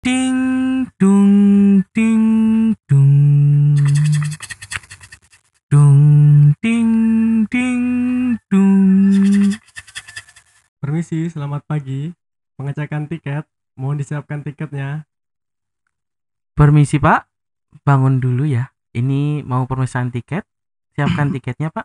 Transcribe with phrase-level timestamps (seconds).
[0.00, 2.24] Ding dung ding
[2.88, 3.76] dung.
[5.68, 6.00] Dung
[6.64, 6.92] ding
[7.52, 7.84] ding
[8.48, 8.80] dung.
[10.80, 12.16] Permisi, selamat pagi.
[12.56, 13.44] Pengecekan tiket.
[13.76, 15.04] Mohon disiapkan tiketnya.
[16.56, 17.28] Permisi Pak,
[17.84, 18.72] bangun dulu ya.
[18.96, 20.48] Ini mau permisan tiket.
[20.96, 21.84] Siapkan tiketnya Pak.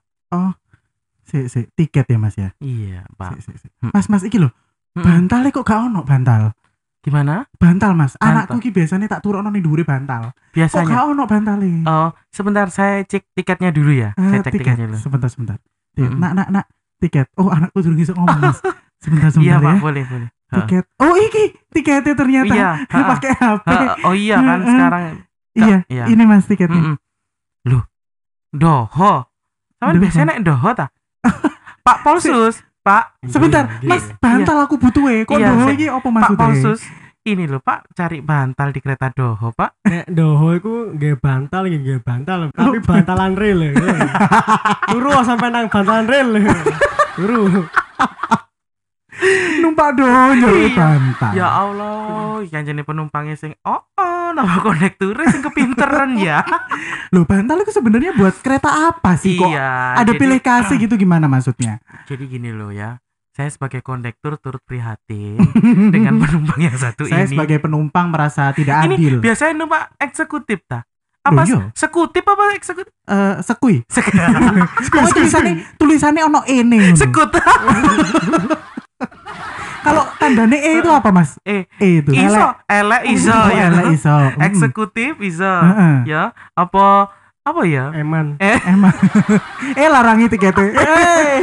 [1.28, 2.56] Si, si, tiket ya mas ya.
[2.64, 3.44] Iya Pak.
[3.44, 3.68] Si, si, si.
[3.92, 4.56] Mas mas iki loh.
[4.96, 5.04] Mm-mm.
[5.04, 6.56] Bantal kok gak ono bantal.
[7.06, 7.46] Gimana?
[7.62, 8.18] Bantal mas.
[8.18, 8.50] Bantal.
[8.50, 10.34] Anakku ki biasanya tak turun nih dure bantal.
[10.34, 10.90] Kok Biasanya.
[10.90, 14.10] gak ono bantal Oh, sebentar saya cek tiketnya dulu ya.
[14.18, 14.98] saya cek tiketnya dulu.
[14.98, 15.58] Sebentar sebentar.
[15.94, 16.10] Tiket.
[16.10, 16.18] Mm-mm.
[16.18, 16.66] Nak nak nak
[16.98, 17.30] tiket.
[17.38, 18.58] Oh anakku durung iso ngomong mas.
[19.06, 19.82] Sebentar Iya sebentar Pak, ya.
[19.86, 20.30] boleh boleh.
[20.34, 20.58] Heeh.
[20.66, 20.86] Tiket.
[20.98, 22.54] Oh iki tiketnya ternyata.
[22.58, 22.70] Iya.
[23.14, 23.68] Pakai HP.
[23.70, 25.04] Heeh, Oh iya kan sekarang.
[25.54, 25.78] Iya.
[25.86, 26.04] iya.
[26.10, 26.82] Ini mas tiketnya.
[26.82, 26.96] Mm-mm.
[27.70, 27.84] Loh,
[28.50, 29.30] doho.
[29.78, 30.02] Doho.
[30.02, 30.90] biasanya nek doho ta?
[31.86, 33.18] Pak Polsus, Pak.
[33.26, 34.14] Sebentar, Iya, Mas, iya.
[34.16, 35.26] bantal aku butuh eh.
[35.26, 36.38] Kok Iya, doho iki apa Pak maksudnya?
[36.40, 36.82] Polsus.
[37.26, 39.82] Ini loh Pak, cari bantal di kereta doho Pak.
[39.84, 43.60] Nek doho iku nggih bantal nggih nggih bantal, tapi bantalan rel.
[43.66, 43.74] ya.
[44.94, 46.30] Turu sampai nang bantalan rel.
[47.18, 47.66] Turu.
[49.58, 50.76] Numpak doho njaluk Iya.
[50.76, 51.32] bantal.
[51.34, 51.96] Ya Allah,
[52.46, 56.44] yang jenis penumpangnya sing oh oh nama konekturnya sing kepinteran ya.
[57.14, 59.48] Loh, bantal itu sebenarnya buat kereta apa sih kok?
[59.48, 59.96] iya.
[59.96, 61.80] Ada jadi- pilih kasih gitu gimana maksudnya?
[62.04, 63.00] Jadi gini loh ya.
[63.32, 65.36] Saya sebagai kondektur turut prihatin
[65.94, 67.32] dengan penumpang yang satu Saya ini.
[67.32, 69.20] sebagai penumpang merasa tidak ini adil.
[69.20, 70.88] biasanya numpak eksekutif ta?
[71.20, 71.60] Apa Loh, iya.
[71.74, 72.94] sekutif apa eksekutif?
[73.04, 73.82] Eh, sekui.
[73.88, 76.94] Sek- Pokoknya tulisannya tulisannya ono ngono.
[76.94, 77.28] Sekut.
[79.86, 81.38] Kalau tandanya E itu apa, Mas?
[81.46, 82.10] Eh, E itu.
[82.10, 83.70] iso, elek iso Oh, ya.
[83.70, 84.10] elek iso.
[84.34, 84.42] Mm.
[84.42, 85.46] Eksekutif iso.
[85.46, 85.96] Heeh.
[86.10, 87.14] Ya, apa
[87.46, 87.94] apa ya?
[87.94, 88.42] Eman.
[88.42, 88.90] Emang.
[89.78, 90.74] eh larangi tiketnya.
[90.74, 91.38] Eh.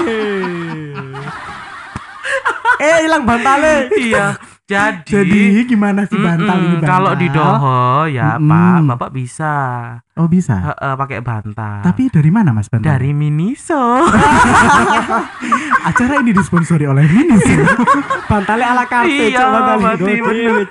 [2.79, 3.87] Eh hilang bantale.
[3.95, 4.35] iya.
[4.73, 6.89] Jadi, Jadi gimana sih bantal ini mm-mm, bantal?
[6.89, 8.49] kalau di Doho ya Mm-mm.
[8.49, 9.55] Pak, Bapak bisa
[10.13, 10.57] Oh bisa.
[10.61, 11.81] Heeh, pakai bantal.
[11.81, 12.85] Tapi dari mana Mas bantal?
[12.85, 13.81] dari Miniso.
[15.89, 17.65] acara ini disponsori oleh Miniso.
[18.31, 19.45] Bantale ala kafe Iya,
[19.79, 20.69] berarti bener.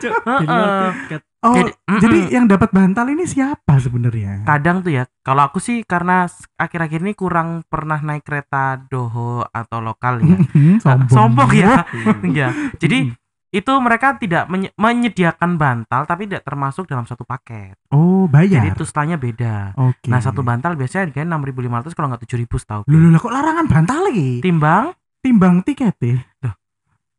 [1.42, 2.36] Oh, Jadi- jadi, mm-mm.
[2.38, 4.46] yang dapat bantal ini siapa sebenarnya?
[4.46, 9.82] Kadang tuh ya, kalau aku sih karena akhir-akhir ini kurang pernah naik kereta Doho atau
[9.82, 10.38] lokal ya.
[10.38, 11.10] Hmm, sombong.
[11.10, 11.82] Sombong ya.
[12.30, 12.54] Ya.
[12.78, 13.10] Jadi
[13.52, 17.76] itu mereka tidak menye- menyediakan bantal tapi tidak termasuk dalam satu paket.
[17.92, 18.64] Oh, bayar.
[18.64, 19.76] Jadi tuslannya beda.
[19.76, 20.08] Oke.
[20.08, 22.82] Nah, satu bantal biasanya harganya 6.500 kalau nggak 7.000 setahu.
[22.88, 24.40] Loh, loh, kok larangan bantal lagi?
[24.40, 25.94] Timbang Timbang tiket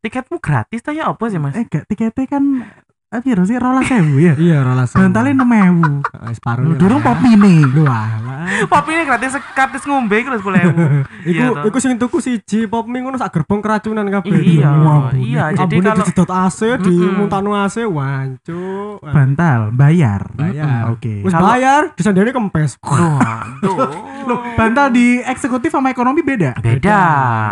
[0.02, 1.54] tiketmu gratis tanya apa sih, Mas?
[1.54, 2.66] Eh, gak tiketnya kan
[3.12, 4.32] eh piro sih rolas sewu ya?
[4.34, 4.96] Iya, rolas.
[4.96, 6.00] Bantalnya enam ewu.
[6.32, 6.64] separuh.
[6.64, 7.60] Lu durung pop mini.
[7.62, 8.40] Lu alah.
[8.72, 10.42] Pop ini gratis gratis ngombe itu 10.000.
[11.22, 11.64] Iya, Iku toh.
[11.70, 14.34] iku sing tuku siji pop mie ngono sak gerbong keracunan kabeh.
[14.34, 15.54] Iya, Wah, iya.
[15.54, 16.82] Jadi kalau disedot AC, Mm-mm.
[16.82, 18.98] dimuntano AC, wancuk.
[18.98, 20.26] Bantal bayar.
[20.34, 20.90] Bayar.
[20.90, 21.22] Oke.
[21.22, 22.80] Wis bayar, disandani kempes.
[22.82, 23.76] Waduh.
[24.28, 26.58] Loh, bantal di eksekutif sama ekonomi beda.
[26.58, 27.00] beda.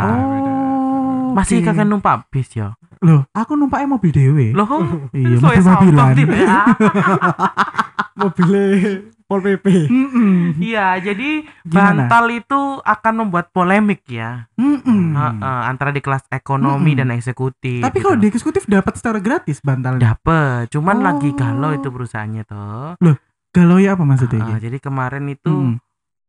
[0.08, 1.30] Oh.
[1.30, 2.74] Masih kagak numpak bis ya.
[3.00, 4.46] Loh, aku numpaknya mobil dewe.
[4.52, 4.68] Loh,
[5.10, 6.60] Iya, sampah, ya.
[8.20, 8.68] Mobile
[9.24, 9.66] Pol PP.
[10.60, 12.10] Iya, jadi Gimana?
[12.10, 14.50] bantal itu akan membuat polemik ya.
[14.52, 17.00] Heeh, antara di kelas ekonomi Mm-mm.
[17.00, 17.80] dan eksekutif.
[17.80, 18.22] Tapi gitu kalau loh.
[18.22, 20.12] di eksekutif dapat secara gratis bantalnya.
[20.12, 21.04] dapet, cuman Oh.
[21.06, 22.98] lagi galau itu perusahaannya toh.
[23.50, 24.42] Galau ya apa maksudnya?
[24.42, 24.64] Heeh, iki?
[24.66, 25.78] jadi kemarin itu Mm-mm.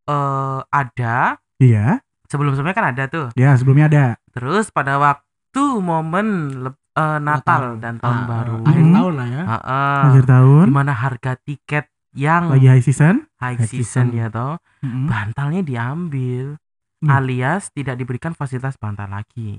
[0.07, 3.27] eh ada Iya, sebelum-sebelumnya kan ada tuh.
[3.33, 4.05] ya sebelumnya ada.
[4.31, 5.25] Terus pada waktu
[5.55, 6.27] momen
[6.61, 7.63] leb- eh, Natal, Natal.
[7.77, 8.55] dan tahun Ah, baru.
[8.63, 8.95] Akhir Hmm.
[8.95, 9.43] tahun lah ya.
[9.43, 10.01] Heeh.
[10.05, 13.15] Akhir tahun, Di mana harga tiket yang lagi high season.
[13.37, 14.07] high high season season.
[14.13, 15.07] ya toh, Mm-mm.
[15.07, 16.55] bantalnya diambil.
[16.99, 17.09] Hmm.
[17.09, 19.57] Alias tidak diberikan fasilitas bantal lagi.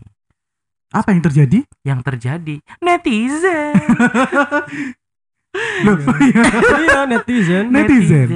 [0.89, 1.65] Apa yang terjadi?
[1.83, 3.75] Yang terjadi netizen.
[5.85, 6.45] Loh, iya.
[6.79, 7.65] Iya, netizen.
[7.69, 8.27] Netizen.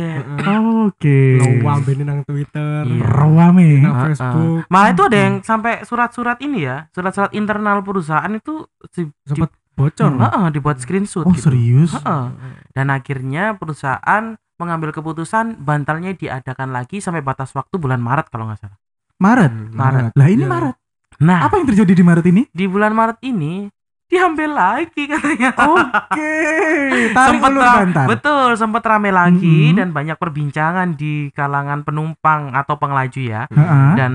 [0.87, 1.19] Oke.
[1.37, 3.03] Ngawambeni nang Twitter, Iya.
[3.03, 3.81] Rawame.
[3.81, 4.07] nang.
[4.07, 4.65] Facebook.
[4.67, 9.51] Malah itu ada yang sampai surat-surat ini ya, surat-surat internal perusahaan itu di, di- Sempet
[9.73, 10.11] bocor.
[10.11, 11.47] Heeh, dibuat screenshot Oh gitu.
[11.47, 11.93] serius?
[11.93, 12.25] Heeh.
[12.71, 14.25] Dan akhirnya perusahaan
[14.56, 18.79] mengambil keputusan bantalnya diadakan lagi sampai batas waktu bulan Maret kalau nggak salah.
[19.17, 19.53] Maret.
[19.71, 20.11] Maret.
[20.12, 20.50] Lah ini Iya.
[20.50, 20.77] Maret.
[21.19, 22.43] Nah, Apa yang terjadi di Maret ini?
[22.47, 23.69] di bulan Maret ini
[24.06, 25.50] diambil lagi katanya.
[25.53, 26.32] Oke.
[27.11, 27.87] Tarik Sempet ulur.
[28.06, 29.76] Betul, sempat rame lagi Mhm.
[29.76, 33.91] dan banyak perbincangan di kalangan penumpang atau pengelaju ya Heeh.
[33.94, 34.12] dan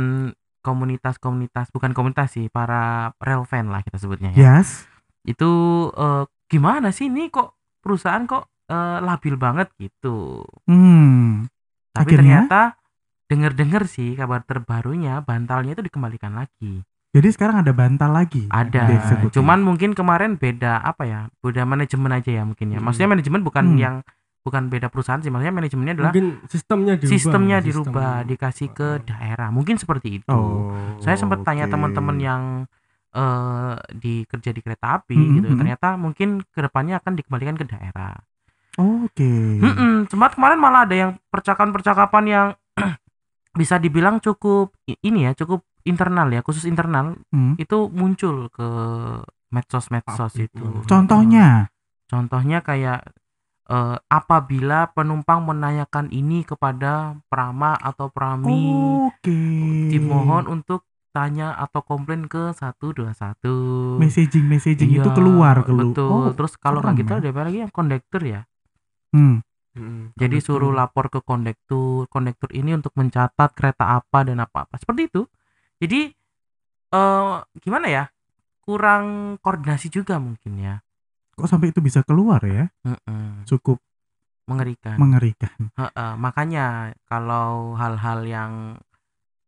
[0.61, 4.61] komunitas-komunitas bukan komunitas sih, para rel fan lah kita sebutnya ya.
[4.61, 4.87] Yes.
[5.21, 5.51] Itu
[5.91, 10.45] eh, gimana sih ini kok perusahaan kok eh, labil banget gitu.
[10.65, 11.45] Hmm.
[11.91, 12.47] Tapi Akhirnya?
[12.47, 12.61] ternyata
[13.27, 16.83] dengar-dengar sih kabar terbarunya bantalnya itu dikembalikan lagi.
[17.11, 18.47] Jadi sekarang ada bantal lagi.
[18.47, 18.87] Ada.
[19.29, 21.19] Cuman mungkin kemarin beda apa ya?
[21.39, 22.79] Beda manajemen aja ya mungkin ya.
[22.79, 22.87] Hmm.
[22.87, 23.77] Maksudnya manajemen bukan Hmm.
[23.77, 23.95] yang
[24.41, 25.27] bukan beda perusahaan sih.
[25.27, 27.11] Maksudnya manajemennya adalah Mungkin sistemnya dirubah.
[27.11, 27.67] sistemnya sistem.
[27.67, 29.51] dirubah, dikasih ke daerah.
[29.51, 30.31] Mungkin seperti itu.
[30.31, 30.71] Oh.
[30.97, 31.73] Saya sempat tanya oke.
[31.73, 32.43] teman-teman yang
[33.11, 35.47] eh di kerja di kereta api Mhm, gitu.
[35.51, 35.57] mhm.
[35.59, 38.15] Ternyata mungkin ke depannya akan dikembalikan ke daerah.
[38.79, 39.59] Oke.
[39.59, 42.47] Mm-mm, Sempat kemarin malah ada yang percakapan-percakapan yang
[43.59, 47.55] bisa dibilang cukup ini ya, cukup internal ya, khusus internal Hmm.
[47.55, 48.67] itu muncul ke
[49.49, 50.49] medsos-medsos Publik.
[50.49, 50.65] itu.
[50.85, 51.67] Contohnya.
[52.05, 53.07] Contohnya kayak
[53.63, 58.67] eh, apabila penumpang menanyakan ini kepada prama atau prami,
[59.01, 59.31] Oke.
[59.87, 63.95] dimohon untuk tanya atau komplain ke 121.
[63.97, 65.87] messaging messaging itu Iya, keluar keluar.
[65.87, 66.35] Betul.
[66.35, 67.17] Terus kalau nggak gitu ya.
[67.17, 68.41] ada apa lagi yang kondektur ya.
[69.11, 69.39] Hmm.
[69.71, 70.11] Mm-mm.
[70.13, 70.59] Jadi Kondektur.
[70.59, 74.75] suruh lapor ke kondektur, kondektur ini untuk mencatat kereta apa dan apa-apa.
[74.75, 75.21] Seperti itu.
[75.81, 76.13] Jadi
[76.93, 78.05] eh gimana ya?
[78.61, 80.75] Kurang koordinasi juga mungkin ya.
[81.33, 82.69] Kok sampai itu bisa keluar ya?
[82.85, 83.49] Mm-mm.
[83.49, 83.81] Cukup
[84.45, 84.97] Mengerikan.
[84.99, 85.57] mengerikan.
[85.79, 88.51] Heeh, makanya kalau hal-hal yang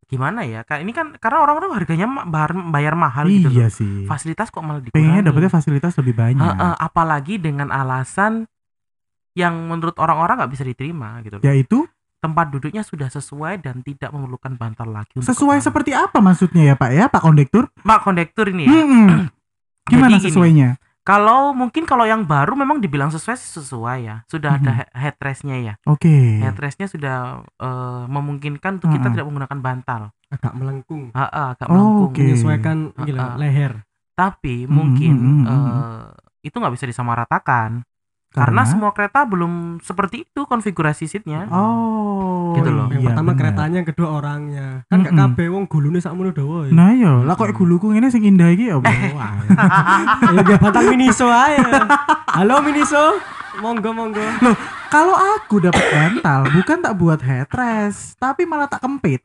[0.07, 0.63] gimana ya?
[0.63, 3.73] Kayak ini kan karena orang-orang harganya bayar, bayar mahal gitu iya loh.
[3.73, 4.07] sih.
[4.09, 4.95] Fasilitas kok malah dikurangi.
[4.95, 6.41] Pengennya dapetnya fasilitas lebih banyak.
[6.41, 8.47] Heeh, apalagi dengan alasan
[9.33, 11.41] yang menurut orang-orang nggak bisa diterima gitu.
[11.41, 11.45] loh.
[11.45, 11.85] Yaitu
[12.23, 15.11] Tempat duduknya sudah sesuai dan tidak memerlukan bantal lagi.
[15.13, 15.67] untuk sesuai kepala.
[15.67, 17.67] seperti apa maksudnya ya Pak ya Pak Kondektur?
[17.77, 18.71] Pak kondektur ini ya.
[18.73, 19.27] Hmm.
[19.91, 20.69] Gimana Jadi gini, sesuainya?
[21.03, 24.15] Kalau mungkin kalau yang baru memang dibilang sesuai sesuai ya.
[24.25, 24.77] Sudah ada Mhm.
[24.79, 25.73] he- headrestnya ya.
[25.83, 26.39] Oke.
[26.39, 29.13] Headrestnya sudah eh, memungkinkan untuk kita Mm-mm.
[29.13, 30.01] tidak menggunakan bantal.
[30.31, 31.11] agak melengkung.
[31.11, 32.07] Ha, ha, agak Oh, melengkung.
[32.09, 32.23] oke.
[32.23, 33.33] Menyesuaikan gila, ah.
[33.35, 33.85] leher.
[34.13, 36.03] Tapi mungkin mhm, eh,
[36.41, 37.83] itu nggak bisa disamaratakan
[38.33, 41.45] karena semua kereta belum seperti itu konfigurasi seatnya.
[41.53, 42.57] Oh.
[42.57, 42.89] Gitu loh.
[42.89, 43.39] Yang iya, pertama bener.
[43.45, 44.67] keretanya, yang kedua orangnya.
[44.89, 45.21] Kan gak Mm-mm.
[45.37, 46.65] kabeh wong gulune sakmono dawa.
[46.65, 46.71] ya.
[46.73, 48.81] Nah iya, lah kok guluku ini sing indah iki ya.
[50.33, 51.85] Ya gak batang Miniso aja.
[52.33, 53.21] Halo Miniso.
[53.61, 54.25] Monggo monggo.
[54.89, 59.21] Kalau aku dapat bantal, bukan tak buat headrest, tapi malah tak kempit.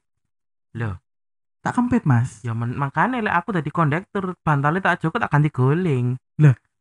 [0.77, 1.01] Loh.
[1.65, 2.45] Tak kempit, Mas.
[2.45, 6.21] Ya men- makanya lek aku dari kondektur bantalnya tak cukup tak ganti guling.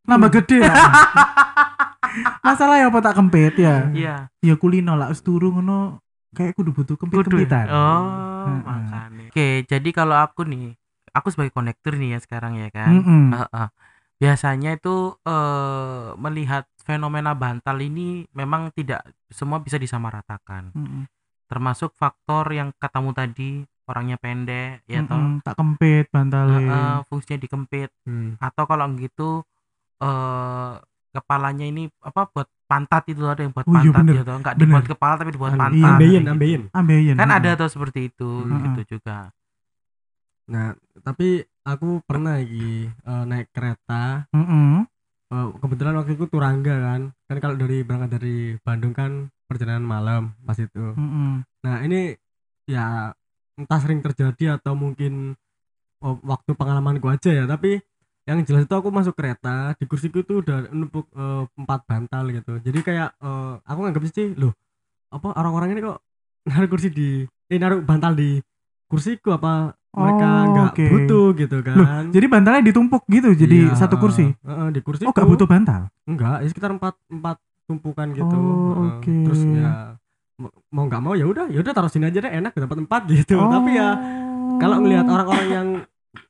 [0.07, 0.75] Nambah gede lah.
[2.45, 3.89] Masalah ya apa tak kempit ya?
[3.93, 4.15] Iya.
[4.43, 5.99] Ya kulino lah turu ngono
[6.33, 7.07] kayak kudu butuh Kudu.
[7.07, 7.65] kempit-kempitan.
[7.71, 9.29] Oh, makanya.
[9.31, 10.75] Oke, jadi kalau aku nih,
[11.15, 12.91] aku sebagai kondektur nih ya sekarang ya kan.
[12.93, 13.23] Mm-mm.
[13.33, 13.67] Heeh.
[14.17, 20.73] Biasanya itu eh melihat fenomena bantal ini memang tidak semua bisa disamaratakan.
[20.73, 21.05] Mm-mm.
[21.47, 25.15] Termasuk faktor yang katamu tadi orangnya pendek ya toh.
[25.15, 26.59] Mm-mm, tak kempit bantale.
[26.59, 28.35] Heeh, fungsinya dikempit Hmm.
[28.39, 29.43] atau kalau gitu
[30.03, 30.73] eh
[31.11, 34.15] kepalanya ini apa buat pantat itu ada yang buat Oh iya, pantat bener.
[34.15, 34.65] ya toh, enggak Bener.
[34.67, 35.77] dibuat kepala tapi dibuat pantat.
[35.79, 36.31] iya, ambeien, gitu.
[36.35, 36.61] ambeien.
[36.75, 37.15] Ambeien.
[37.15, 38.63] Kan ada tuh seperti itu Hmm.
[38.73, 39.31] gitu juga.
[40.47, 40.71] Nah,
[41.03, 41.27] tapi
[41.63, 44.27] aku pernah lagi eh, naik kereta.
[44.31, 44.87] Mm-mm.
[45.27, 47.01] Eh, kebetulan waktu itu Turangga kan.
[47.27, 49.11] Kan kalau dari berangkat dari Bandung kan
[49.47, 50.95] perjalanan malam pas itu.
[50.95, 51.43] Mm-mm.
[51.63, 52.15] Nah, ini
[52.67, 53.11] ya
[53.55, 55.35] entah sering terjadi atau mungkin
[55.99, 57.79] oh, waktu pengalamanku aja ya, tapi
[58.27, 62.59] yang jelas itu aku masuk kereta di kursiku itu udah numpuk eh, empat bantal gitu.
[62.59, 64.51] Jadi kayak eh, aku nganggap sih loh
[65.07, 66.03] apa orang-orang ini kok
[66.43, 68.43] naruh kursi di eh naruh bantal di
[68.85, 70.87] kursiku apa mereka Oh, nggak oke.
[70.91, 71.77] butuh gitu kan.
[71.79, 74.27] Loh, Jadi bantalnya ditumpuk gitu jadi Iya, satu kursi.
[74.29, 75.87] eh, eh, di kursi Oh, gak butuh bantal.
[76.03, 79.11] enggak ya sekitar empat empat tumpukan gitu Oh, oke.
[79.25, 79.95] terus ya
[80.69, 83.35] mau- nggak mau ya udah ya udah taruh sini aja deh enak dapat tempat gitu
[83.41, 83.89] tapi ya
[84.57, 85.67] kalau ngelihat orang-orang yang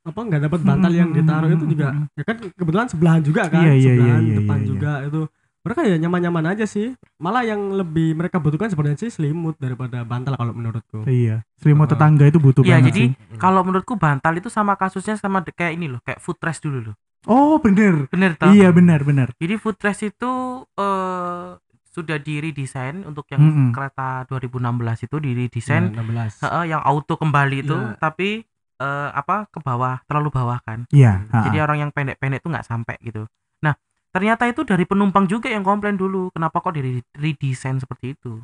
[0.04, 3.74] apa nggak dapat bantal yang ditaruh itu juga ya kan kebetulan sebelahan juga kan Iya,
[3.76, 4.68] iya, sebelahan iya, iya, depan iya.
[4.68, 5.22] juga itu
[5.68, 6.88] mereka ya nyaman-nyaman aja sih
[7.20, 12.00] malah yang lebih mereka butuhkan sebenarnya sih selimut daripada bantal kalau menurutku Iya, selimut Heeh.
[12.00, 13.10] tetangga itu butuh Iya, banget jadi sih.
[13.36, 16.96] kalau menurutku bantal itu sama kasusnya sama kayak ini loh, kayak footrest dulu loh.
[17.28, 18.08] Oh, bener.
[18.08, 18.48] Bener toh?
[18.48, 19.36] Iya, benar, benar.
[19.36, 20.32] Jadi footrest itu
[20.80, 21.50] eh
[21.92, 23.70] sudah di redesign untuk yang Mm-mm.
[23.74, 27.98] kereta 2016 itu di Ya, redesign 16 heeh, yang auto kembali itu Iya.
[27.98, 28.46] tapi
[28.78, 30.86] eh, apa ke bawah terlalu bawah kan.
[30.94, 31.46] Iya, ha-ha.
[31.50, 33.26] Jadi orang yang pendek-pendek tuh nggak sampai gitu.
[33.62, 33.74] Nah,
[34.14, 38.40] ternyata itu dari penumpang juga yang komplain dulu, kenapa kok di redesign seperti itu.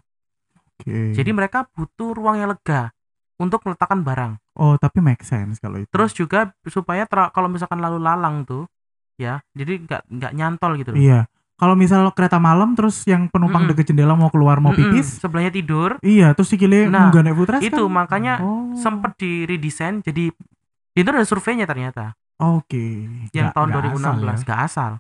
[0.57, 1.13] Oke.
[1.13, 2.91] Jadi mereka butuh ruang yang lega
[3.37, 4.33] untuk meletakkan barang.
[4.61, 5.89] oh, tapi make sense kalau itu.
[5.89, 8.69] Terus juga supaya kalau misalkan lalu lalang tuh
[9.17, 11.01] ya, jadi nggak nggak nyantol gitu loh.
[11.01, 11.19] Iya.
[11.63, 13.71] Kalau misal kereta malam terus yang penumpang Mm-mm.
[13.71, 17.63] deket jendela mau keluar mau pipis, sebelahnya tidur, iya, terus sikile Nah, munggah naik footrest
[17.63, 17.95] itu kan?
[17.95, 18.75] makanya Oh.
[18.75, 20.27] sempet di redesign jadi
[20.91, 23.07] itu ada surveinya ternyata Oke.
[23.31, 24.43] yang Nggak- tahun nggak asal 2016 ya.
[24.43, 24.91] nggak asal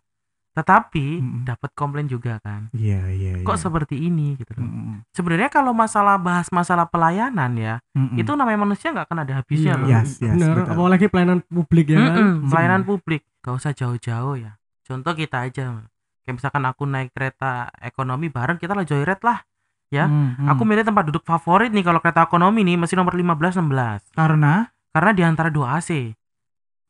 [0.53, 1.41] tetapi Mm-mm.
[1.43, 3.59] dapat komplain juga kan Iya, iya, kok iya.
[3.59, 5.01] seperti ini gitu loh Mm-mm.
[5.09, 8.15] sebenarnya kalau masalah bahas masalah pelayanan ya Mm-mm.
[8.15, 10.55] itu namanya manusia nggak akan ada habisnya Iya, loh Yes, yes, bener.
[10.61, 10.71] betul.
[10.71, 15.89] apalagi pelayanan publik ya kan Mm-mm, pelayanan publik gak usah jauh-jauh ya contoh kita aja
[16.23, 19.43] kayak misalkan aku naik kereta ekonomi bareng kita lah joyride lah
[19.87, 20.07] ya.
[20.07, 20.47] Mm, mm.
[20.49, 24.71] aku milih tempat duduk favorit nih kalau kereta ekonomi nih masih nomor 15 16 karena
[24.89, 26.15] karena di antara dua AC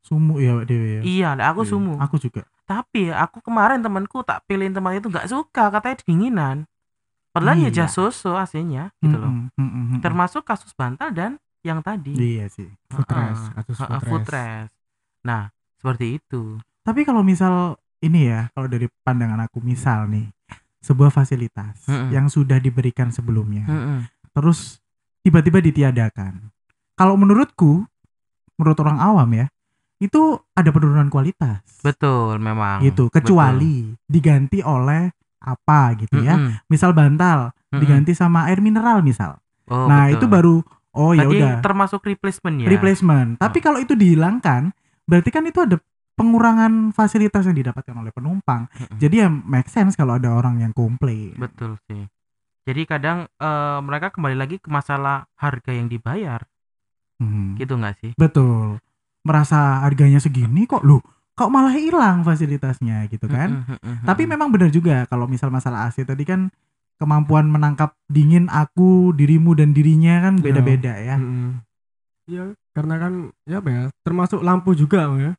[0.04, 1.02] sumu ya Dewi ya.
[1.04, 2.44] iya lah aku Iya, sumu Aku juga.
[2.63, 6.58] tapi aku kemarin temanku tak pilihin tempat itu nggak suka katanya dinginan
[7.32, 7.88] padahal ya Iya.
[7.88, 10.00] jas soso AC-nya gitu loh Mm-mm, mm-mm, mm-mm.
[10.00, 11.32] termasuk kasus bantal dan
[11.63, 12.68] yang tadi Iya sih.
[12.92, 14.08] Footrest, Heeh, kasus heeh, footrest.
[14.12, 14.72] footrest.
[15.24, 15.50] nah
[15.80, 20.27] seperti itu Tapi kalau misal ini ya, kalau dari pandangan aku misal nih
[20.83, 22.12] sebuah fasilitas Mm-mm.
[22.12, 24.03] yang sudah diberikan sebelumnya, Mm-mm.
[24.36, 24.83] terus
[25.24, 26.51] tiba-tiba ditiadakan.
[27.00, 27.88] Kalau menurutku,
[28.60, 29.48] menurut orang awam ya,
[30.03, 31.63] itu ada penurunan kualitas.
[31.79, 35.07] betul memang gitu, kecuali diganti oleh
[35.39, 36.36] apa gitu ya.
[36.36, 36.67] Mm-mm.
[36.67, 37.79] Misal bantal Mm-mm.
[37.79, 39.39] diganti sama air mineral misal.
[39.72, 40.19] Oh, nah, betul.
[40.19, 40.55] itu baru
[40.93, 43.29] oh ya Tadi udah termasuk replacement ya replacement.
[43.39, 44.75] Tapi kalau itu dihilangkan,
[45.07, 45.79] berarti kan itu ada
[46.13, 48.70] pengurangan fasilitas yang didapatkan oleh penumpang.
[48.70, 48.98] Mm-mm.
[49.01, 51.34] Jadi ya make sense kalau ada orang yang komplain.
[51.36, 52.05] betul sih
[52.63, 56.46] jadi kadang eh, mereka kembali lagi ke masalah harga yang dibayar
[57.22, 58.82] Hmm, gitu nggak sih Betul.
[59.24, 61.00] Merasa harganya segini kok lu
[61.34, 63.65] kok malah hilang fasilitasnya gitu kan.
[64.05, 66.53] Tapi memang benar juga kalau misal masalah AC tadi kan
[67.01, 70.43] kemampuan menangkap dingin aku, dirimu dan dirinya kan Iya.
[70.46, 71.15] beda-beda ya.
[71.17, 71.50] Mm-mm.
[72.29, 75.32] Ya, karena kan ya apa ya, termasuk lampu juga ya.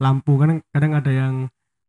[0.00, 1.34] Lampu kan kadang ada yang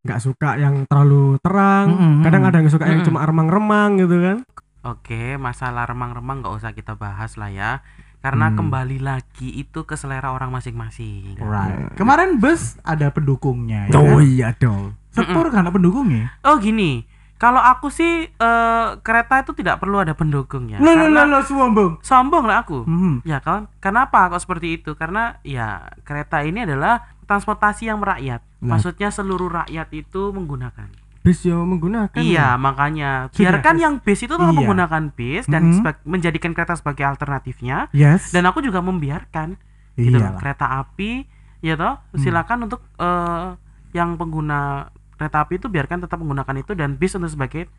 [0.02, 2.52] nggak suka yang terlalu terang, Mm-mm, kadang mm-mm.
[2.52, 3.08] ada yang suka yang Mm-mm.
[3.08, 4.38] cuma remang-remang gitu kan.
[4.82, 7.86] Oke, masalah remang-remang nggak usah kita bahas lah ya.
[8.18, 8.58] Karena Hmm.
[8.60, 11.38] kembali lagi itu ke selera orang masing-masing.
[11.38, 11.98] Right.
[11.98, 13.98] Kemarin bus ada pendukungnya ya.
[13.98, 14.22] Oh kan?
[14.22, 14.94] iya dong.
[15.10, 16.30] Sepur kan ada pendukungnya.
[16.42, 17.02] Oh gini,
[17.36, 20.78] kalau aku sih eh, kereta itu tidak perlu ada pendukungnya.
[20.78, 21.92] Lo lo lo Karena lo sombong.
[22.02, 22.86] sombong lah aku.
[22.86, 23.26] Hmm.
[23.26, 23.70] Ya kan?
[23.78, 24.94] Kenapa kok seperti itu?
[24.94, 28.44] Karena ya kereta ini adalah transportasi yang merakyat.
[28.60, 28.76] Nah.
[28.76, 30.92] Maksudnya seluruh rakyat itu menggunakan.
[31.22, 32.18] Bis yo menggunakan.
[32.18, 33.82] Iya, makanya Sudah, biarkan bis.
[33.82, 34.58] yang bis itu tetap Iya.
[34.58, 35.74] menggunakan bis dan Mhm.
[35.78, 37.88] seba- menjadikan kereta sebagai alternatifnya.
[37.92, 38.34] Yes.
[38.34, 39.56] Dan aku juga membiarkan
[39.96, 41.24] gitu loh, kereta api
[41.62, 42.18] ya toh Hmm.
[42.18, 43.48] silakan untuk eh,
[43.94, 47.70] yang pengguna kereta api itu biarkan tetap menggunakan itu dan bis untuk sebagai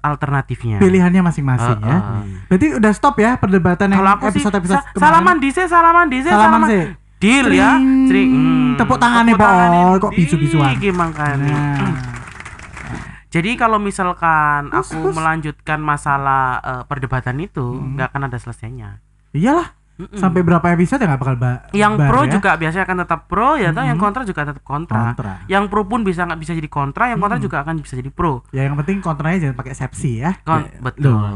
[0.00, 0.78] alternatifnya.
[0.78, 1.98] Pilihannya masing-masing Eh, ya.
[1.98, 2.22] eh.
[2.46, 5.02] Berarti udah stop ya perdebatan yang episode-episode sa- kemarin.
[5.02, 6.84] salaman dise, salaman dise, Salaman sih.
[7.22, 7.78] Deal ya.
[7.78, 8.30] Cering.
[8.30, 9.72] Hmm, Tepuk tangan nih, tepuk tangan Boy.
[9.72, 9.84] nih.
[9.96, 10.72] Kok bisu-bisuan?
[10.74, 11.60] Iki makanya.
[11.78, 12.10] Nah.
[13.28, 17.96] Jadi kalau misalkan Terus, aku melanjutkan masalah eh, perdebatan itu Hmm.
[17.96, 19.00] nggak akan ada selesainya.
[19.32, 20.12] Iyalah, Mm-mm.
[20.14, 22.30] sampai berapa episode ya nggak bakal ba yang bar pro ya.
[22.30, 25.00] juga biasanya akan tetap pro ya toh, yang kontra juga tetap kontra.
[25.08, 25.34] kontra.
[25.46, 27.46] Yang pro pun bisa nggak bisa jadi kontra, yang kontra Mm-mm.
[27.46, 28.44] juga akan bisa jadi pro.
[28.50, 30.36] Ya yang penting kontranya jangan pakai sepsi ya.
[30.42, 31.16] Kon Ya, betul.
[31.16, 31.32] Loh,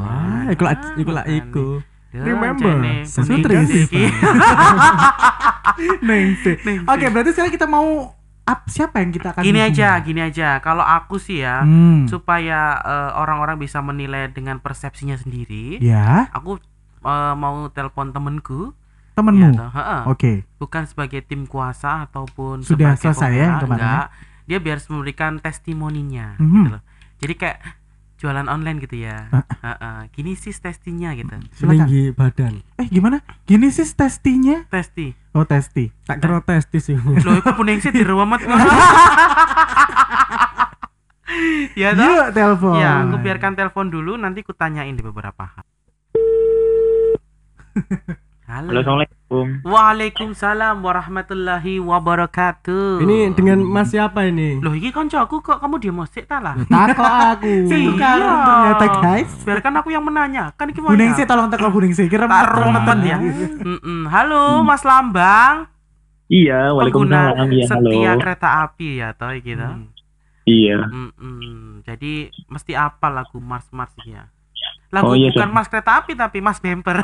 [0.51, 1.41] iku lah iku lah makanya.
[1.47, 1.67] iku.
[2.17, 2.73] Ya, Remember.
[2.81, 3.21] Nengse.
[6.01, 6.53] Nengse.
[6.87, 10.57] Oke, berarti sekarang kita mau up siapa yang kita akan Gini aja, gini aja.
[10.61, 12.07] Kalau aku sih ya, Hmm.
[12.07, 16.57] supaya eh, orang-orang bisa menilai dengan persepsinya sendiri, Ya, aku
[17.03, 18.73] eh, mau telepon temenku.
[19.13, 19.57] temenmu.
[19.57, 20.05] ya.
[20.07, 20.45] Oke.
[20.57, 23.89] bukan sebagai tim kuasa ataupun Sudah selesai ya kemarin ya?
[23.89, 24.07] enggak.
[24.47, 26.53] Dia biar memberikan testimoninya Mhm.
[26.55, 26.83] gitu loh.
[27.17, 27.59] Jadi kayak
[28.17, 29.29] jualan online gitu ya.
[29.33, 29.45] Ah.
[29.45, 30.09] Heeh.
[30.13, 31.37] Gini sih testinya gitu.
[31.61, 32.65] Tinggi badan.
[32.81, 33.21] Eh, gimana?
[33.45, 34.65] Gini sih testinya?
[34.73, 35.13] Testi.
[35.37, 35.93] Oh, testi.
[36.09, 36.97] Tak kira testis sih.
[36.97, 38.41] Loh, iku puning sih diruamat.
[41.81, 42.05] ya toh?
[42.09, 42.81] Yuk, telepon.
[42.81, 45.65] Ya, aku biarkan telepon dulu nanti ku tanyain di beberapa hal.
[48.47, 48.71] Halo.
[48.71, 49.47] Halo, assalamualaikum.
[49.67, 53.03] Waalaikumsalam warahmatullahi wabarakatuh.
[53.03, 54.63] Ini dengan Mas siapa ini?
[54.63, 56.55] Loh, ini koncoku kok kamu dia mosik ta lah?
[56.71, 57.67] Tako aku.
[57.67, 58.15] Iya.
[58.47, 59.35] ternyata guys.
[59.43, 60.55] Biarkan aku yang menanya.
[60.55, 60.95] Kan gimana?
[60.95, 62.07] Kuning sih tolong teko kuning sih.
[62.07, 63.19] Kira Tak teman rumet ya.
[64.15, 65.67] Halo, Mas Lambang.
[66.31, 67.51] Iya, waalaikumsalam.
[67.51, 67.91] Iya, halo.
[67.91, 69.69] setia kereta api ya, toh gitu.
[70.47, 70.87] Iya.
[70.87, 71.83] Mm-mm.
[71.83, 74.31] Jadi mesti apa lagu Mars Mars ya?
[74.95, 75.51] Lagu Oh, iya, bukan.
[75.51, 77.03] Mas kereta api tapi Mas Bemper.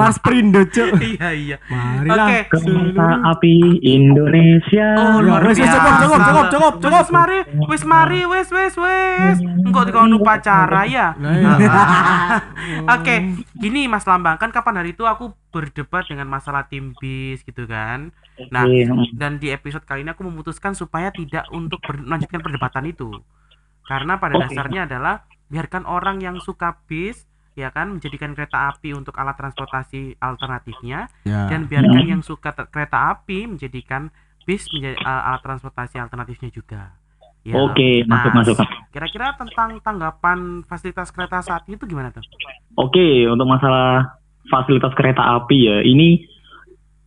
[0.00, 0.96] Mas Prindo, Cuk.
[1.04, 1.56] iya iya.
[1.68, 2.26] Marilah.
[2.26, 2.38] Oke.
[2.48, 4.88] Kereta api Indonesia.
[4.96, 5.76] Oh, Ya, luar wes, biasa.
[5.76, 6.98] cukup, cukup, cukup, cukup, cukup.
[6.98, 7.38] Wes mari,
[7.68, 9.36] wes mari, wes wes wes.
[9.40, 11.12] Engkau dikau upacara ya.
[12.94, 13.14] Oke,
[13.56, 18.12] gini Mas Lambang, kan kapan hari itu aku berdebat dengan masalah tim bis gitu kan.
[18.48, 19.16] Nah, Oke, mm.
[19.16, 23.10] dan di episode kali ini aku memutuskan supaya tidak untuk melanjutkan perdebatan itu.
[23.84, 24.52] Karena pada Oke.
[24.52, 27.24] dasarnya adalah biarkan orang yang suka bis
[27.58, 31.50] ya kan menjadikan kereta api untuk alat transportasi alternatifnya Ya.
[31.50, 34.14] dan biarkan yang suka kereta api menjadikan
[34.46, 36.94] bis menjadi uh, alat transportasi alternatifnya juga.
[37.42, 37.56] Ya.
[37.58, 38.56] Oke, masuk Nah, masuk.
[38.92, 42.22] Kira-kira tentang tanggapan fasilitas kereta saat ini tuh gimana tuh?
[42.76, 46.24] Oke, untuk masalah fasilitas kereta api ya, ini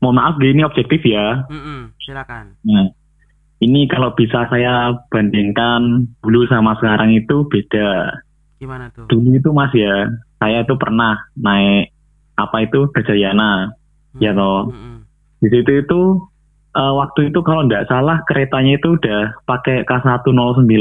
[0.01, 1.45] mohon maaf ini objektif ya.
[1.45, 2.57] Mm-mm, silakan.
[2.65, 2.89] Nah,
[3.61, 8.21] ini kalau bisa saya bandingkan dulu sama sekarang itu beda.
[8.61, 9.09] Gimana tuh?
[9.09, 11.89] Dulu itu Mas ya, saya itu pernah naik
[12.37, 13.73] apa itu Gajayana.
[14.21, 14.69] Ya toh.
[14.69, 15.01] Mm-mm.
[15.41, 16.01] Di situ itu
[16.77, 20.77] eh, waktu itu kalau nggak salah keretanya itu udah pakai K109.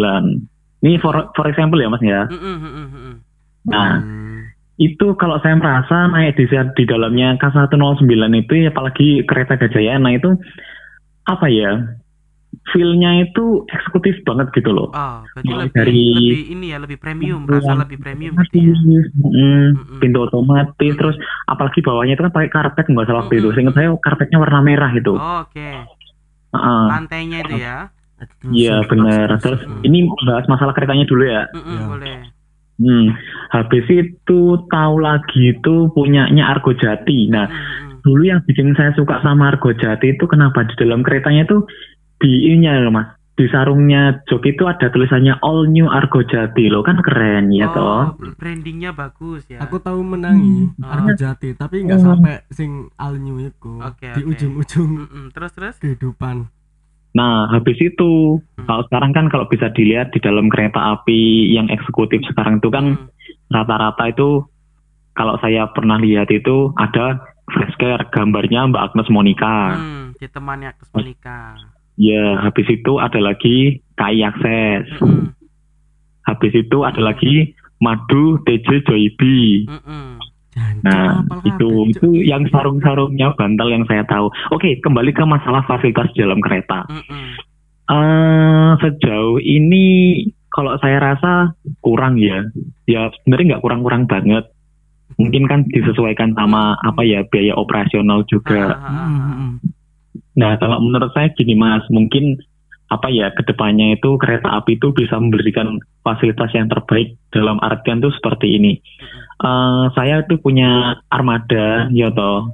[0.85, 2.29] Ini for for example ya Mas ya.
[2.29, 3.15] Mm-mm, mm-mm, mm-mm.
[3.73, 4.49] Nah, Hmm.
[4.81, 8.05] itu kalau saya merasa naik di di dalamnya K109
[8.45, 10.37] itu ya apalagi kereta Gajayana itu
[11.25, 12.00] apa ya?
[12.61, 14.93] Feel-nya itu eksekutif banget gitu loh.
[14.93, 18.77] Oh, berarti Mulai lebih, dari- lebih ini ya, lebih premium, rasa lebih premium gitu ya.
[18.77, 19.99] mm, Mm-mm.
[19.99, 21.17] pintu otomatis, terus
[21.49, 23.49] apalagi bawahnya itu kan pakai karpet nggak salah waktu itu.
[23.49, 23.57] Mm-mm.
[23.57, 25.13] Seingat saya karpetnya warna merah itu.
[25.17, 25.71] Oh, Oke,
[26.53, 26.85] Heeh.
[26.87, 27.77] lantainya itu ya.
[28.45, 29.41] Iya benar.
[29.41, 31.49] Terus ini bahas masalah keretanya dulu ya.
[31.51, 31.85] Mm-mm, Ya.
[31.89, 32.19] Boleh.
[32.81, 33.07] Hmm.
[33.53, 37.29] Habis itu tahu lagi itu punyanya Argo Jati.
[37.29, 38.05] Nah, Mm-mm.
[38.05, 41.65] dulu yang bikin saya suka sama Argo Jati itu kenapa di dalam keretanya itu
[42.21, 46.85] di ininya loh mas di sarungnya jok itu ada tulisannya all new Argo Jati loh
[46.85, 49.65] kan keren ya toh oh, brandingnya bagus ya.
[49.65, 50.85] Aku tahu menangi Hmm.
[50.85, 52.07] Argo Jati, tapi nggak Oh.
[52.13, 54.31] sampai sing al new iku Oke, di oke.
[54.31, 55.75] ujung-ujung Mm-mm, Terus terus.
[55.79, 56.53] kehidupan.
[57.11, 58.67] nah habis itu Hmm.
[58.69, 61.19] kalau sekarang kan kalau bisa dilihat di dalam kereta api
[61.51, 63.09] yang eksekutif sekarang itu kan Mm.
[63.49, 64.45] rata-rata itu
[65.13, 70.91] kalau saya pernah lihat itu ada flashcare gambarnya Mbak Agnes Monica Hmm, di temannya Agnes
[70.93, 71.59] Monica.
[72.01, 75.37] Ya habis itu ada lagi KI Akses Mm-mm,
[76.25, 80.17] habis itu ada lagi Madu TJ Joybi mm-mm.
[80.81, 84.29] Nah, itu itu yang sarung-sarungnya bantal yang saya tahu.
[84.51, 86.89] Oke, kembali ke masalah fasilitas di dalam kereta.
[86.91, 87.27] Mm-mm.
[87.91, 89.85] eh sejauh ini
[90.51, 92.51] kalau saya rasa kurang ya.
[92.85, 94.51] Ya sebenarnya nggak kurang-kurang banget.
[95.19, 98.75] Mungkin kan disesuaikan sama apa ya biaya operasional juga.
[98.75, 99.55] ah.
[100.41, 102.41] Nah, kalau menurut saya gini Mas, mungkin
[102.91, 108.01] apa ya ke depannya itu kereta api itu bisa memberikan fasilitas yang terbaik dalam artian
[108.01, 108.73] itu seperti ini.
[109.41, 112.51] Eh, saya tuh punya armada, ya toh.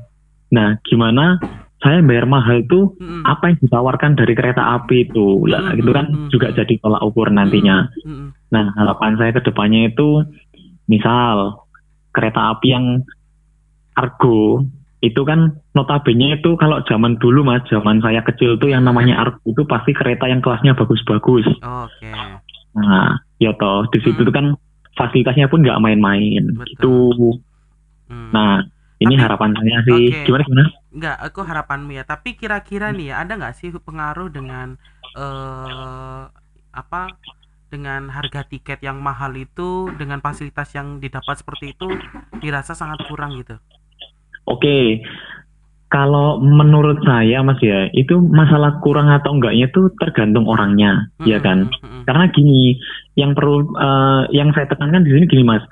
[0.50, 1.38] Nah, gimana
[1.80, 3.22] saya bayar mahal tuh Mm-mm.
[3.22, 6.54] apa yang ditawarkan dari kereta api itu, lah Mm, itu kan mm, mm, juga mm.
[6.58, 7.86] jadi tolak ukur nantinya.
[8.02, 8.28] Mm-mm.
[8.50, 10.26] Nah, harapan saya ke depannya itu,
[10.90, 11.62] misal
[12.10, 12.86] kereta api yang
[13.96, 14.68] Argo
[15.06, 19.38] itu kan notabene itu kalau zaman dulu mas, zaman saya kecil tuh yang namanya Argo
[19.46, 21.46] itu pasti kereta yang kelasnya bagus-bagus.
[21.62, 22.10] Oke.
[22.74, 24.34] Nah, ya toh di situ Hmm.
[24.34, 24.46] kan
[24.96, 27.14] fasilitasnya pun nggak main-main gitu.
[28.08, 28.30] Hmm.
[28.32, 28.64] Nah,
[28.98, 30.04] ini Tapi- harapan saya sih.
[30.08, 30.24] Oke.
[30.24, 30.64] Gimana gimana?
[30.96, 32.04] Enggak, aku harapanmu ya.
[32.04, 34.76] Tapi kira-kira nih ya, ada nggak sih pengaruh dengan
[35.16, 36.22] eh
[36.72, 37.08] apa
[37.66, 41.88] dengan harga tiket yang mahal itu dengan fasilitas yang didapat seperti itu
[42.38, 43.56] dirasa sangat kurang gitu.
[44.46, 45.02] Oke.
[45.86, 51.46] Kalau menurut saya Mas ya, itu masalah kurang atau enggaknya itu tergantung orangnya, ya Mm-mm,
[51.46, 51.58] kan?
[51.70, 52.02] mm-mm.
[52.02, 52.74] Karena gini,
[53.14, 55.62] yang perlu eh, yang saya tekankan di sini gini Mas.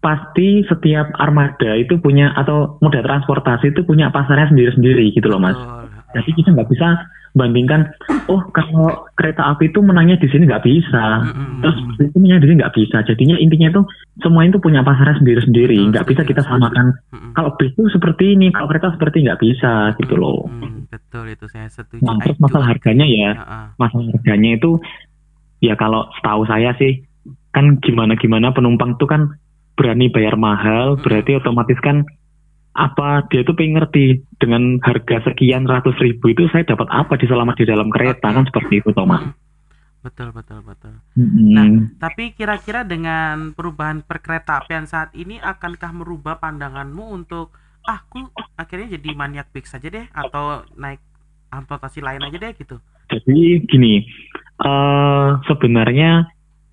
[0.00, 5.58] Pasti setiap armada itu punya atau moda transportasi itu punya pasarnya sendiri-sendiri gitu loh Mas.
[5.58, 5.84] Betul.
[6.16, 6.88] Jadi kita nggak bisa
[7.36, 7.92] bandingkan,
[8.28, 11.60] oh kalau kereta api itu menangnya di sini nggak bisa, Mm-mm.
[11.64, 12.96] terus itu menangnya di sini nggak bisa.
[13.04, 13.82] Jadinya intinya itu
[14.24, 16.96] semua itu punya pasarnya sendiri-sendiri, Betul, nggak bisa kita samakan.
[17.12, 17.32] Mm-mm.
[17.36, 20.48] Kalau bis itu seperti ini, kalau kereta seperti nggak bisa gitu loh.
[20.48, 22.04] Mm, betul itu saya setuju.
[22.04, 23.30] Nah, terus masalah harganya ya,
[23.76, 24.80] masalah harganya itu
[25.58, 27.02] ya kalau setahu saya sih
[27.50, 29.34] kan gimana gimana penumpang tuh kan
[29.74, 32.06] berani bayar mahal berarti otomatis kan
[32.76, 37.26] apa dia tuh pengen ngerti dengan harga sekian ratus ribu itu saya dapat apa di
[37.26, 39.24] selama di dalam kereta kan seperti itu Thomas.
[39.98, 40.94] Betul betul betul.
[41.18, 41.46] Mm-mm.
[41.52, 41.66] Nah,
[41.98, 47.50] Tapi kira-kira dengan perubahan perkereta apian saat ini akankah merubah pandanganmu untuk
[47.88, 51.02] ah aku akhirnya jadi maniak big saja deh atau naik
[51.50, 52.76] transportasi lain aja deh gitu.
[53.08, 54.04] Jadi gini,
[54.60, 56.28] eh sebenarnya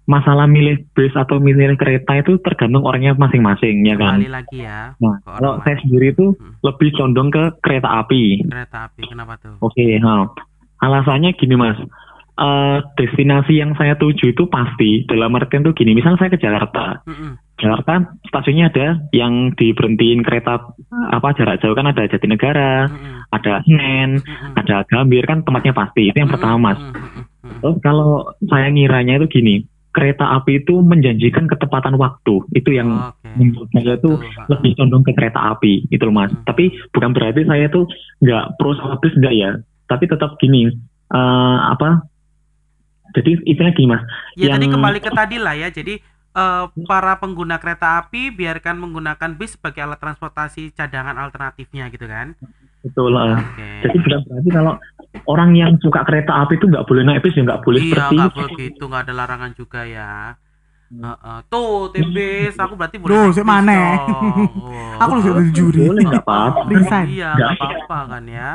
[0.06, 4.22] masalah milih bis atau milih kereta itu tergantung orangnya masing-masing ya kan.
[4.22, 6.62] Kembali lagi ya Nah, kalau saya sendiri tuh Hmm.
[6.62, 8.46] lebih condong ke kereta api.
[8.46, 9.58] kereta api kenapa tuh?
[9.62, 10.30] Oke, nah,
[10.82, 11.78] alasannya gini mas,
[12.36, 17.00] Eh destinasi yang saya tuju itu pasti dalam artian tuh gini, misal saya ke Jakarta,
[17.08, 17.39] Mm-mm.
[17.56, 20.76] Jakarta stasiunnya ada yang diberhentiin kereta
[21.15, 23.32] apa jarak jauh kan ada Jatinegara, Mm-mm.
[23.32, 24.52] ada Senen, Mm-mm.
[24.60, 26.80] ada Gambir kan tempatnya pasti itu yang pertama mas.
[27.63, 29.63] Terus kalau saya ngiranya itu gini,
[29.95, 33.31] kereta api itu menjanjikan ketepatan waktu, itu yang Oke.
[33.39, 34.43] menurut saya ha.
[34.51, 36.43] lebih condong ke kereta api itu loh mas Hmm.
[36.43, 37.88] tapi bukan berarti saya tuh
[38.19, 39.49] nggak pro sama bis enggak ya
[39.88, 40.67] tapi tetap gini
[41.10, 42.03] eh, apa
[43.15, 44.03] jadi istilahnya gini mas
[44.36, 45.71] Ya tadi Yang- kembali ke tadi lah ya.
[45.71, 45.95] Jadi
[46.36, 52.36] eh, para pengguna kereta api biarkan menggunakan bis sebagai alat transportasi cadangan alternatifnya gitu kan.
[52.86, 53.34] Betul eh.
[53.36, 53.67] Oke.
[53.82, 54.74] jadi bukan berarti kalau
[55.26, 58.13] orang yang suka kereta api itu nggak boleh naik bis ya nggak boleh Iya seperti
[58.15, 58.39] nggak itu.
[58.45, 60.13] begitu nggak ada larangan juga ya.
[60.86, 61.38] Heeh.
[61.50, 63.34] Tuh tim bis aku berarti boleh.
[63.41, 63.98] Maneh.
[63.98, 64.38] dong.
[64.62, 65.02] Wow.
[65.02, 65.82] Aku harus jadi juri.
[65.84, 66.60] boleh nggak apa-apa.
[66.69, 67.50] Iya Nggak.
[67.52, 68.52] nggak apa-apa kan ya.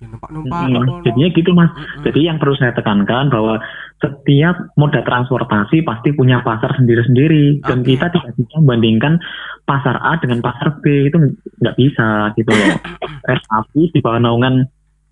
[0.00, 2.04] Ya, numpak-numpak Mm, apa, jadinya gitu mas Mm-mm.
[2.08, 3.60] Jadi yang perlu saya tekankan bahwa
[4.00, 7.92] setiap moda transportasi pasti punya pasar sendiri-sendiri dan Oke.
[7.92, 9.20] kita tidak bisa membandingkan
[9.68, 11.20] pasar A dengan pasar B itu
[11.60, 12.80] nggak bisa gitu loh.
[13.60, 14.64] Api di bawah naungan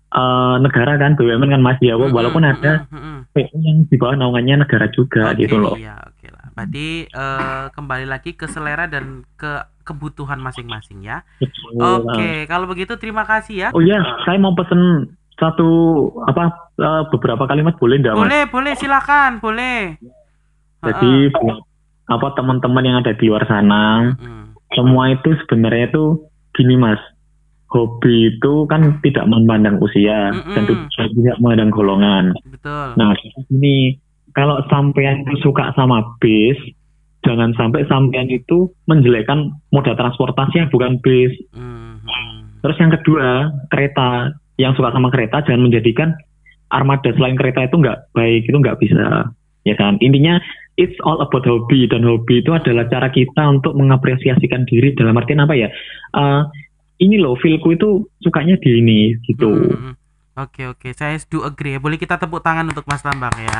[0.09, 2.89] eh, negara kan BUMN kan Mas ya walaupun ada.
[3.29, 5.77] PU yang di bawah naungannya negara juga Oke, gitu loh.
[5.77, 6.38] Iya, oke lah.
[6.65, 11.23] Berarti eh, kembali lagi ke selera dan ke kebutuhan masing-masing ya.
[11.39, 11.79] Betul.
[11.79, 13.69] Oke, kalau begitu terima kasih ya.
[13.71, 15.69] Oh iya, saya mau pesen satu
[16.27, 18.21] apa eh, beberapa kalimat boleh nggak Mas?
[18.27, 19.95] Boleh, boleh silakan, boleh.
[20.79, 21.69] Jadi buat
[22.09, 24.57] apa teman-teman yang ada di luar sana Mm-mm.
[24.73, 26.25] semua itu sebenarnya itu
[26.57, 26.97] gini mas
[27.69, 30.57] hobi itu kan tidak memandang usia Mm-mm.
[30.57, 32.97] dan juga tidak memandang golongan betul.
[32.97, 33.13] nah
[33.53, 34.01] ini
[34.39, 36.55] kalau sampean itu suka sama bis
[37.27, 42.63] jangan sampai sampean itu menjelekkan moda transportasi yang bukan bis Mm-mm.
[42.63, 46.15] terus yang kedua kereta yang suka sama kereta jangan menjadikan
[46.71, 49.27] armada selain kereta itu nggak baik itu nggak bisa
[49.67, 50.39] ya kan intinya
[50.79, 55.43] it's all about hobi dan hobi itu adalah cara kita untuk mengapresiasikan diri dalam artian
[55.43, 55.67] apa ya
[56.09, 56.41] Eh,
[57.05, 59.93] ini loh feelku itu sukanya di ini gitu Mm-mm.
[60.39, 60.95] Oke, oke.
[60.95, 61.75] Saya do agree.
[61.83, 63.59] Boleh kita tepuk tangan untuk Mas Tambang ya.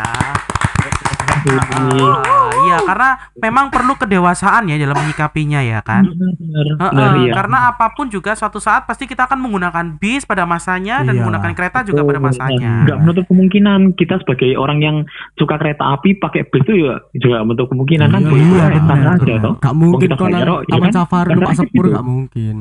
[1.42, 6.04] Ah, Iya, karena memang perlu kedewasaan ya dalam menyikapinya ya kan.
[6.06, 6.36] benar
[6.76, 10.44] Heeh, benar iya Karena apa pun juga suatu saat pasti kita akan menggunakan bis pada
[10.44, 11.20] masanya dan Iya.
[11.22, 12.84] menggunakan kereta juga pada masanya.
[12.84, 14.96] nggak menutup kemungkinan kita sebagai orang yang
[15.34, 18.66] suka kereta api pakai bis itu ya juga menutup kemungkinan kan Iya, iya,
[19.10, 20.94] aja toh mungkin bayar, ya Taman kan?
[20.94, 21.62] Safari numpak gitu.
[21.64, 22.56] sepur gak mungkin.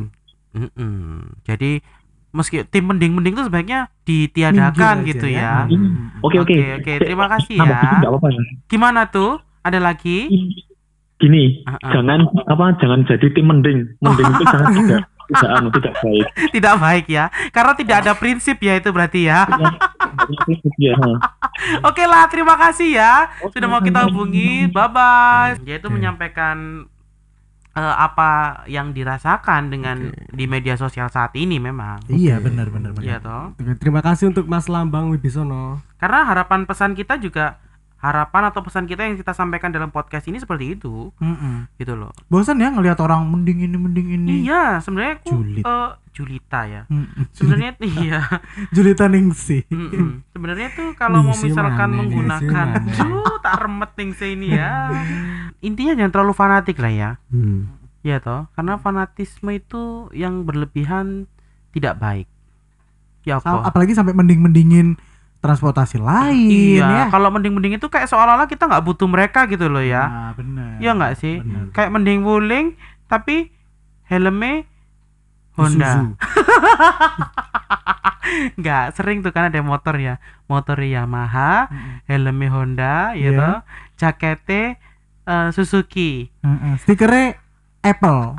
[0.49, 1.37] Mm-mm.
[1.45, 1.71] Jadi
[2.31, 5.55] meski tim mending-mending itu sebaiknya ditiadakan gitu aja ya.
[5.67, 6.13] Hmm.
[6.21, 6.53] Oke oke.
[6.53, 6.93] Oke, oke.
[7.05, 7.81] Terima kasih ya.
[8.69, 9.41] Gimana tuh?
[9.65, 10.29] Ada lagi?
[11.19, 11.91] Gini, Ah, ah.
[11.99, 13.79] jangan apa jangan jadi tim mending.
[13.99, 16.27] Mending itu sangat tidak tidak anu, tidak baik.
[16.55, 17.25] Tidak baik ya.
[17.51, 19.43] Karena tidak ada prinsip ya itu berarti ya.
[20.79, 21.11] Ya, ha.
[21.85, 23.31] Oke lah, terima kasih ya.
[23.51, 24.67] Sudah mau kita hubungi.
[24.71, 25.53] Bye bye.
[25.63, 25.95] Yaitu Oke.
[25.95, 26.87] menyampaikan
[27.75, 30.33] eh, apa yang dirasakan dengan Oke.
[30.33, 32.01] di media sosial saat ini memang.
[32.09, 33.27] Iya, benar benar Iya benar.
[33.27, 33.45] toh.
[33.59, 35.83] Oke, Terima kasih untuk Mas Lambang Wibisono.
[35.99, 37.59] Karena harapan pesan kita juga
[37.99, 41.67] harapan atau pesan kita yang kita sampaikan dalam podcast ini seperti itu, Mm-mm.
[41.83, 42.15] gitu loh.
[42.31, 44.35] Bosan ya ngelihat orang mending ini mending ini.
[44.47, 45.65] Iya, sebenarnya aku Julid.
[45.67, 46.83] eh, Julita ya.
[46.87, 47.27] Mm-mm.
[47.35, 48.21] Sebenarnya iya.
[48.71, 49.67] Julita Ningsih.
[49.67, 50.23] Mm-mm.
[50.31, 52.67] Sebenarnya tuh kalau mau misalkan mana, menggunakan.
[52.87, 54.71] Duh, tak remet saya ini ya.
[55.59, 57.11] Intinya jangan terlalu fanatik lah ya.
[57.35, 57.67] Hmm.
[58.07, 61.27] Iya toh, karena fanatisme itu yang berlebihan
[61.75, 62.31] tidak baik.
[63.27, 63.67] Ya apa?
[63.67, 64.95] Apalagi sampai mending-mendingin
[65.39, 67.03] transportasi lain Iya, ya.
[67.09, 70.03] kalau mending-mending itu kayak seolah-olah kita nggak butuh mereka gitu loh ya.
[70.05, 70.77] Nah, benar.
[70.79, 71.39] Iya nggak sih?
[71.39, 71.71] Benar.
[71.71, 72.67] Kayak mending wuling
[73.07, 73.55] tapi
[74.05, 74.67] helmnya
[75.55, 76.15] Honda.
[78.55, 80.21] Nggak, sering tuh kan ada motor ya.
[80.47, 82.05] Motor Yamaha, Mm-mm.
[82.05, 83.39] helmnya Honda, ya Iya.
[83.39, 83.57] toh.
[83.97, 84.77] Jaketnya
[85.25, 86.29] eh, Suzuki.
[86.45, 86.77] Mm-mm.
[86.79, 87.41] Stikernya
[87.81, 88.37] Apple.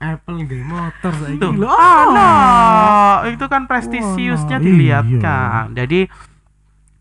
[0.00, 1.42] Apple nggak motor saiki.
[1.42, 2.04] Oh.
[2.14, 4.66] nah, itu kan prestisiusnya Wah, iya.
[4.66, 5.62] dilihatkan.
[5.74, 6.00] Jadi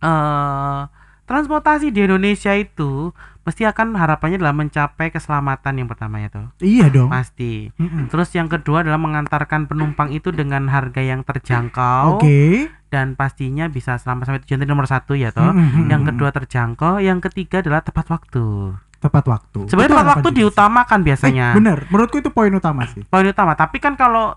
[0.03, 0.79] eh
[1.23, 6.47] transportasi di Indonesia itu pasti akan harapannya adalah mencapai keselamatan yang pertama ya toh.
[6.63, 7.11] Iya dong.
[7.11, 7.67] Pasti.
[7.75, 8.07] Mm-mm.
[8.07, 12.71] Terus yang kedua adalah mengantarkan penumpang itu dengan harga yang terjangkau Oke.
[12.87, 15.51] dan pastinya bisa selamat sampai tujuan itu nomor satu ya toh.
[15.51, 15.91] Mm-mm.
[15.91, 18.79] Yang kedua terjangkau, yang ketiga adalah tepat waktu.
[19.03, 19.59] Tepat waktu.
[19.67, 20.39] Sebenarnya tepat waktu jenis?
[20.39, 21.45] diutamakan biasanya.
[21.51, 23.03] Eh, bener, menurutku itu poin utama sih.
[23.03, 23.51] Poin utama.
[23.53, 24.31] Tapi kan kalau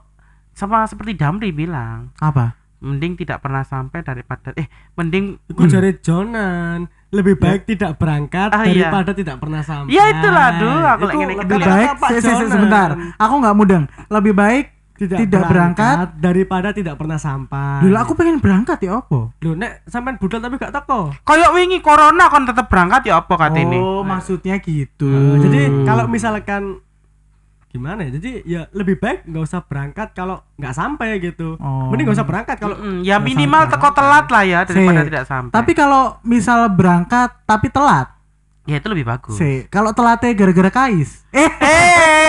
[0.51, 2.59] sama seperti Damri bilang, Apa?
[2.77, 8.63] mending tidak pernah sampai daripada eh mending Iku jari Jonan lebih baik tidak berangkat Ah,
[8.63, 8.93] iya.
[8.93, 9.89] daripada tidak pernah sampai.
[9.89, 12.51] Ya, itulah, aduh, aku Itu lagi ingin lebih baik, Pak se- se- se- Jonan.
[12.51, 12.89] sebentar.
[13.17, 13.85] Aku nggak mudeng.
[14.07, 14.65] Lebih baik
[14.97, 16.17] Tidak, Tidak berangkat.
[16.17, 17.81] daripada tidak pernah sampai.
[17.81, 19.31] dulu aku pengen berangkat ya opo?
[19.37, 21.13] Loh, nek sampean budal tapi gak teko.
[21.21, 23.77] Kayak wingi corona kon tetep berangkat ya apa ini?
[23.77, 25.07] Oh, maksudnya gitu.
[25.07, 25.85] Eh, Jadi Hmm.
[25.85, 26.81] kalau misalkan
[27.69, 28.11] gimana ya?
[28.11, 31.57] Jadi ya lebih baik nggak usah berangkat kalau nggak sampai gitu.
[31.57, 31.89] Oh.
[31.89, 33.73] Mending nggak usah berangkat kalau Mm-mm, ya minimal sampai.
[33.75, 35.53] teko telat lah ya daripada Se- tidak sampai.
[35.53, 38.09] Tapi kalau misal berangkat tapi telat,
[38.65, 39.37] ya itu lebih bagus.
[39.67, 41.21] kalau telatnya gara-gara kais.
[41.31, 42.26] Eh, Eh,